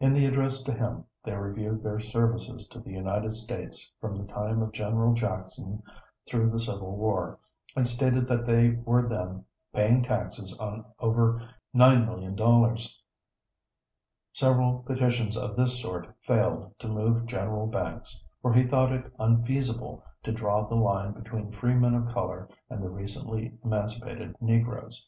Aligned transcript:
In 0.00 0.12
the 0.12 0.26
address 0.26 0.60
to 0.64 0.72
him, 0.72 1.04
they 1.22 1.36
reviewed 1.36 1.84
their 1.84 2.00
services 2.00 2.66
to 2.66 2.80
the 2.80 2.90
United 2.90 3.36
States 3.36 3.92
from 4.00 4.16
the 4.18 4.24
time 4.24 4.60
of 4.60 4.72
General 4.72 5.14
Jackson 5.14 5.84
through 6.26 6.50
the 6.50 6.58
Civil 6.58 6.96
War, 6.96 7.38
and 7.76 7.86
stated 7.86 8.26
that 8.26 8.44
they 8.44 8.70
were 8.84 9.08
then 9.08 9.44
paying 9.72 10.02
taxes 10.02 10.58
on 10.58 10.84
over 10.98 11.48
$9,000,000. 11.76 12.92
Several 14.32 14.80
petitions 14.84 15.36
of 15.36 15.54
this 15.54 15.80
sort 15.80 16.12
failed 16.26 16.76
to 16.80 16.88
move 16.88 17.26
General 17.26 17.68
Banks, 17.68 18.26
for 18.40 18.52
he 18.52 18.66
thought 18.66 18.90
it 18.90 19.12
unfeasible 19.20 20.02
to 20.24 20.32
draw 20.32 20.66
the 20.66 20.74
line 20.74 21.12
between 21.12 21.52
free 21.52 21.74
men 21.74 21.94
of 21.94 22.08
color 22.08 22.48
and 22.68 22.82
the 22.82 22.90
recently 22.90 23.56
emancipated 23.62 24.34
Negroes. 24.40 25.06